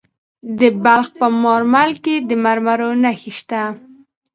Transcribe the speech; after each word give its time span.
د 0.59 0.61
بلخ 0.83 1.07
په 1.19 1.27
مارمل 1.43 1.89
کې 2.03 2.15
د 2.27 2.29
مرمرو 2.43 2.89
نښې 3.03 3.31
شته. 3.39 3.61